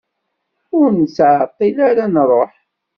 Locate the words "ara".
1.89-2.03